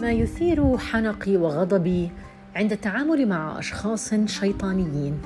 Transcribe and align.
ما 0.00 0.12
يثير 0.12 0.78
حنقي 0.78 1.36
وغضبي 1.36 2.10
عند 2.56 2.72
التعامل 2.72 3.28
مع 3.28 3.58
أشخاص 3.58 4.14
شيطانيين. 4.14 5.18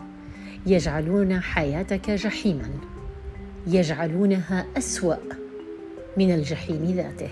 يجعلون 0.67 1.41
حياتك 1.41 2.11
جحيما. 2.11 2.69
يجعلونها 3.67 4.67
أسوأ 4.79 5.17
من 6.17 6.35
الجحيم 6.35 6.85
ذاته. 6.85 7.31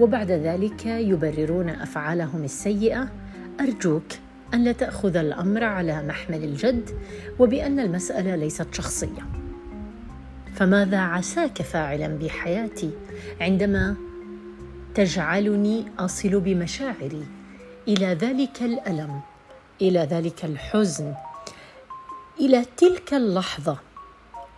وبعد 0.00 0.30
ذلك 0.30 0.86
يبررون 0.86 1.68
أفعالهم 1.68 2.44
السيئة. 2.44 3.08
أرجوك 3.60 4.04
أن 4.54 4.64
لا 4.64 4.72
تأخذ 4.72 5.16
الأمر 5.16 5.64
على 5.64 6.02
محمل 6.02 6.44
الجد 6.44 6.90
وبأن 7.38 7.80
المسألة 7.80 8.36
ليست 8.36 8.74
شخصية. 8.74 9.26
فماذا 10.54 10.98
عساك 10.98 11.62
فاعلا 11.62 12.06
بحياتي 12.06 12.90
عندما 13.40 13.96
تجعلني 14.94 15.84
أصل 15.98 16.40
بمشاعري. 16.40 17.26
إلى 17.88 18.06
ذلك 18.06 18.62
الألم. 18.62 19.20
إلى 19.82 20.00
ذلك 20.00 20.44
الحزن. 20.44 21.14
إلى 22.40 22.64
تلك 22.76 23.14
اللحظة 23.14 23.78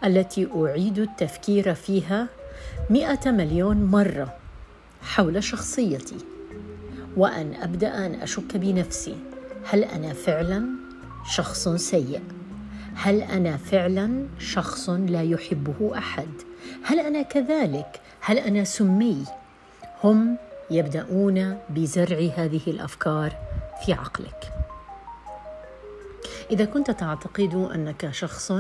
التي 0.05 0.49
أعيد 0.57 0.99
التفكير 0.99 1.75
فيها 1.75 2.29
مئة 2.91 3.31
مليون 3.31 3.85
مرة 3.85 4.37
حول 5.03 5.45
شخصيتي. 5.45 6.17
وأن 7.17 7.55
أبدأ 7.55 8.07
أن 8.07 8.15
أشك 8.15 8.57
بنفسي. 8.57 9.17
هل 9.65 9.85
أنا 9.85 10.13
فعلا 10.13 10.67
شخص 11.31 11.69
سيء؟ 11.69 12.23
هل 12.95 13.23
أنا 13.23 13.57
فعلا 13.57 14.27
شخص 14.39 14.91
لا 14.91 15.23
يحبه 15.23 15.99
أحد؟ 15.99 16.29
هل 16.83 17.01
أنا 17.01 17.23
كذلك؟ 17.23 18.01
هل 18.21 18.39
أنا 18.39 18.65
سمي؟ 18.65 19.25
هم 20.05 20.37
يبدأون 20.71 21.59
بزرع 21.71 22.19
هذه 22.37 22.61
الأفكار 22.67 23.37
في 23.85 23.93
عقلك. 23.93 24.53
إذا 26.51 26.65
كنت 26.65 26.91
تعتقد 26.91 27.71
أنك 27.75 28.11
شخص 28.11 28.53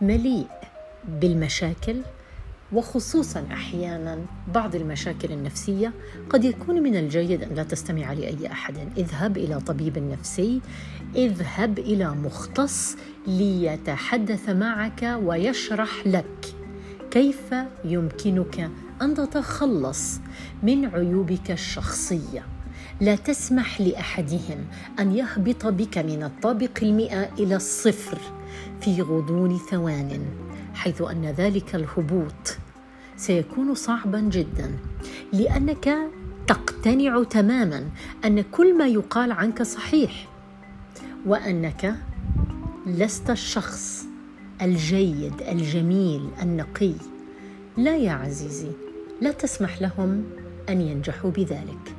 مليء 0.00 0.46
بالمشاكل 1.08 2.00
وخصوصا 2.72 3.46
أحيانا 3.52 4.18
بعض 4.54 4.74
المشاكل 4.74 5.32
النفسية 5.32 5.92
قد 6.30 6.44
يكون 6.44 6.82
من 6.82 6.96
الجيد 6.96 7.42
أن 7.42 7.54
لا 7.54 7.62
تستمع 7.62 8.12
لأي 8.12 8.52
أحد. 8.52 8.76
اذهب 8.96 9.36
إلى 9.36 9.60
طبيب 9.60 9.98
نفسي 9.98 10.60
اذهب 11.14 11.78
إلى 11.78 12.10
مختص 12.10 12.96
ليتحدث 13.26 14.48
معك 14.48 15.18
ويشرح 15.22 16.06
لك. 16.06 16.54
كيف 17.10 17.54
يمكنك 17.84 18.70
أن 19.02 19.14
تتخلص 19.14 20.20
من 20.62 20.86
عيوبك 20.86 21.50
الشخصية؟ 21.50 22.44
لا 23.00 23.16
تسمح 23.16 23.80
لأحدهم 23.80 24.66
أن 24.98 25.12
يهبط 25.12 25.66
بك 25.66 25.98
من 25.98 26.22
الطابق 26.22 26.78
المئة 26.82 27.32
إلى 27.38 27.56
الصفر 27.56 28.18
في 28.80 29.02
غضون 29.02 29.58
ثوان 29.70 30.20
حيث 30.74 31.02
أن 31.02 31.24
ذلك 31.24 31.74
الهبوط 31.74 32.56
سيكون 33.16 33.74
صعبا 33.74 34.20
جدا 34.20 34.70
لأنك 35.32 35.96
تقتنع 36.46 37.22
تماما 37.22 37.84
أن 38.24 38.40
كل 38.40 38.78
ما 38.78 38.86
يقال 38.86 39.32
عنك 39.32 39.62
صحيح 39.62 40.28
وأنك 41.26 41.94
لست 42.86 43.30
الشخص 43.30 44.05
الجيد 44.62 45.42
الجميل 45.48 46.28
النقي. 46.42 46.92
لا 47.76 47.96
يا 47.96 48.12
عزيزي 48.12 48.72
لا 49.20 49.32
تسمح 49.32 49.82
لهم 49.82 50.24
أن 50.68 50.80
ينجحوا 50.80 51.30
بذلك. 51.30 51.94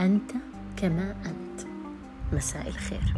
أنت 0.00 0.30
كما 0.76 1.14
أنت. 1.26 1.68
مساء 2.32 2.68
الخير. 2.68 3.14